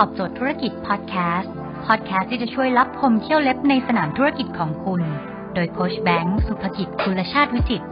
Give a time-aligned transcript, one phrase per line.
[0.00, 1.52] ตอบโจทย์ธุรกิจพอดแคสต์
[1.86, 5.00] พอดแคสต์ที่จะช่วยรับพมเที่ยวเล็บในสนามธุรกิจของคุณ
[5.54, 7.82] โดยโคชแบงค์สุภกิจคุลชาติวิจิต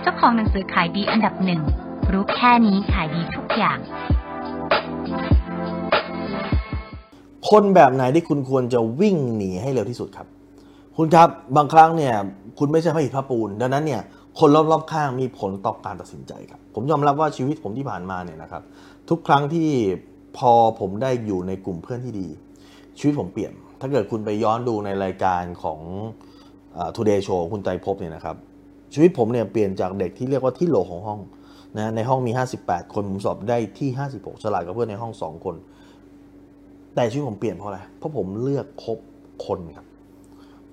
[0.00, 1.60] เจ้าของหนังสือขายดีอันดับหนึ่ง
[2.12, 3.78] รู้แค่นี้ขายดีทุกอย่าง
[7.50, 10.26] คนแบบไหนที่คุณควรจะวิ่งหนีให้เร็วที่สุดครับ
[10.96, 12.14] คุณครับบางครั้งเนี่ย
[12.58, 14.02] คุณไม่ใช่พระอิฐพระปูน ดังนั้นเนี่ย
[14.38, 18.62] คนรอบๆข้างมีผลต่อการตัดสินใจครับ ผมยอมรับว่าชีวิตผมที่ผ่านมาเนี่ยนะครับ
[19.08, 19.68] ทุกครั้งที่
[20.36, 22.28] พอผมได้อยู่ในกลุ่มเพื่อนที่ดี
[22.98, 25.80] ชีวิตผมเปลี่ยน ถ้าเกิดคุณไปย้อนดูในรายการของ
[26.94, 28.36] ทูเดย์โชว์คุณใจพบเนี่ยนะครับ
[28.92, 31.20] ชีวิตผมเนี่ยเปลี่ยนจากเด็กที่เรียกว่าที่โหลของห้อง
[31.76, 35.54] นะในห้องมี 58 คนผมสอบได้ที่ 56 ฉลาดกับเพื่อนในห้อง 2 คน
[36.94, 38.98] แต่ชีวิตผมเปลี่ยนเพราะอะไร เพราะผมเลือกคบ
[39.46, 39.86] คนครับ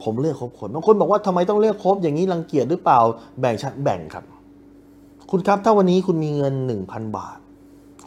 [0.04, 3.00] ผมเลือกคบคน บางคนบอกว่าทำไมต้องเลือกคบอย่างนี้รังเกียจหรือเปล่า
[3.40, 4.26] แบ่งชั้นแบ่งครับ
[5.32, 7.38] คุณครับถ้าวันนี้คุณมีเงิน 1,000 บาท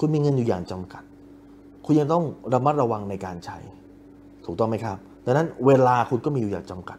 [0.01, 1.03] คุณมีเงินอยู่อย่างจำกัด
[1.85, 3.59] คุณยังต้องระมัดระวังในการใช้
[4.45, 6.99] ถูกต้องไหมครับ ดังนั้นเวลาคุณก็มีอยู่อย่างจำกัด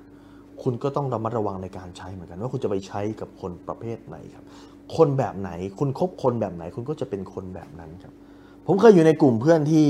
[0.63, 4.45] คุณก็ต้องระมัดระวังในการใช้เหมือนกัน ว่าคุณจะไปใช้กับคนประเภทไหนครับ
[4.95, 8.13] คนแบบไหนคุณคบคนแบบไหน คุณก็จะเป็นคนแบบนั้นครับ
[8.67, 9.85] ผมเคยอยู่ในกลุ่มเพื่อนที่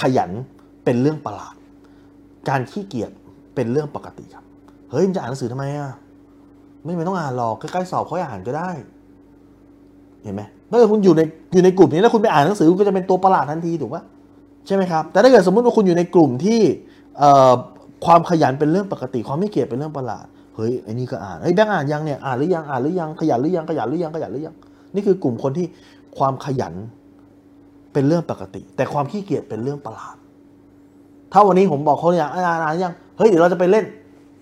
[0.00, 0.30] ขยัน
[0.84, 1.54] เป็นเรื่องประหลาด
[2.48, 3.10] การขี้เกียจ
[3.54, 4.44] เป็นเรื่องปกติครับ
[4.90, 5.92] เฮ้ยมันจะอ่านหนังสือทำไมอะ
[6.84, 8.70] ไม่ไม่ต้องอ่านหรอกใกล้ๆสอบค่อยอ่านก็ได้
[10.22, 11.22] เห็นไหม ถ้าเกิดคุณอยู่ใน
[11.54, 14.02] อยู่ในกลุ่มนี้แล้วคุณไปอ่านหนังสือคุณก็จะเป็นตัวประหลาดทันทีถูกปะ
[14.66, 16.60] ใช่ไหมครับ แต่ถ้าเกิดสมมติว่าคุณอยู่ในกลุ่มที่
[18.04, 20.26] ความขยันเป็นเรื่องปกติ ความไม่เกียจเป็นเรื่องประหลาด
[20.56, 24.54] เฮ้ยไอ้นี่ก็อ่านเฮ้ยแบงค์อ่านยังเนี่ยอ่านหรือยังอ่านหรือยังขยันหรือยังขยันหรือยังขยันหรือยัง
[24.94, 25.66] นี่คือกลุ่มคนที่
[26.18, 26.74] ความขยัน
[27.92, 30.16] เป็นเรื่องปกติ แต่ความขี้เกียจเป็นเรื่องประหลาด
[31.32, 33.84] ถ้าวันนี้ผมบอกเขาเนี่ยอ่านอ่านอ่านยังเฮ้ยเดี๋ยวเราจะไปเล่น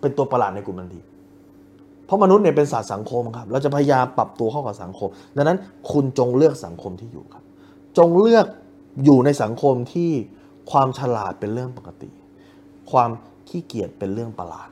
[0.00, 1.00] เป็นตัวประหลาดในกลุ่มทันที
[2.08, 5.58] เพราะมนุษย์เนี่ยเป็นสัตว์สังคมครับ เราจะพยายามปรับตัวเข้ากับสังคม ดังนั้น
[5.90, 7.44] คุณจงเลือกสังคมที่อยู่ครับ
[7.98, 8.46] จงเลือก
[9.04, 10.10] อยู่ในสังคมที่
[10.70, 12.10] ความฉลาดเป็นเรื่องปกติ
[12.90, 13.10] ความ
[13.48, 14.68] ขี้เกียจเป็นเรื่องประหลาด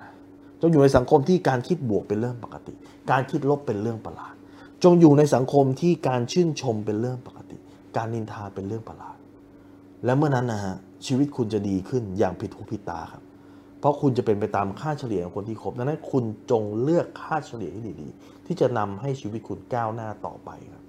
[0.61, 2.75] จงอยู่ในสังคมที่การคิดบวกเป็นเรื่องปกติ
[3.11, 4.35] การคิดลบเป็นเรื่องประหลาด
[4.85, 7.57] จงอยู่ในสังคมที่การชื่นชมเป็นเรื่องปกติ
[7.97, 9.17] การนินทาเป็นเรื่องประหลาด
[10.05, 13.23] และเมื่อนั้นนะฮะชีวิตคุณจะดีขึ้นอย่างผิดหูผิดตาครับ
[13.81, 20.85] เพราะคุณจะเป็นไปตามค่าเฉลี่ยของคนที่คบดังนั้นคุณจงเลือกค่าเฉลี่ยที่ดีๆ ที่จะนำให้ชีวิตคุณก้าวหน้าต่อไปครับ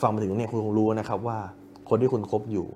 [0.00, 1.38] ฟังมาถึงตรงนี้คุณคงรู้นะครับว่า
[1.88, 2.66] คนที่คุณคบอยู่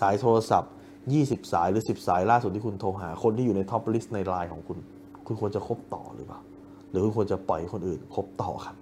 [0.00, 0.72] สายโทรศัพท์
[1.12, 4.78] 20 สายหรือ 10 สายล่าสุดที่คุณโทรหา คนที่อยู่ใน top list ในไลน์ของคุณ
[5.26, 6.40] คุณควรจะคบต่อหรือเปล่า
[6.90, 8.76] หรือคุณควรจะปล่อยคนอื่นคบต่อครับ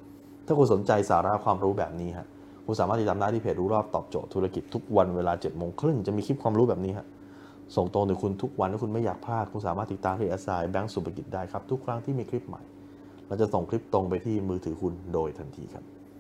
[0.46, 2.26] ถ้าคุณสนใจสาระความรู้แบบนี้ฮะ
[2.66, 7.06] คุณสามารถติดตามได้ที่เพจรู้รอบตอบโจทย์ธุรกิจทุกวันเวลา7โมงครึ่งจะมีคลิปความรู้แบบนี้ฮะ
[7.76, 12.62] ส่งตรงถึงคุณทุกวันถ้าคุณไม่อยากพลาด คุณสามารถติดตามที่แอสไซแบงก์สุภกิจได้ครับ ทุกครั้งที่มีคลิปใหม่
[13.26, 15.99] เราจะส่งคลิปตรงไปที่มือถือคุณโดยทันทีครับ